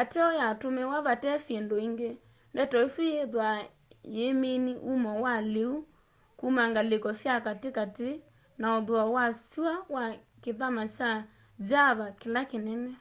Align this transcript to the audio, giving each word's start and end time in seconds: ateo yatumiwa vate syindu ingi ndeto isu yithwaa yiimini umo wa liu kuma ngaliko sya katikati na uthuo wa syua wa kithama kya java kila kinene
ateo 0.00 0.30
yatumiwa 0.40 0.98
vate 1.06 1.30
syindu 1.44 1.76
ingi 1.86 2.10
ndeto 2.52 2.76
isu 2.86 3.02
yithwaa 3.12 3.58
yiimini 4.14 4.72
umo 4.92 5.12
wa 5.24 5.34
liu 5.52 5.74
kuma 6.38 6.62
ngaliko 6.70 7.10
sya 7.20 7.34
katikati 7.46 8.10
na 8.60 8.66
uthuo 8.78 9.02
wa 9.16 9.24
syua 9.48 9.74
wa 9.94 10.04
kithama 10.42 10.82
kya 10.94 11.10
java 11.68 12.06
kila 12.20 12.40
kinene 12.50 12.92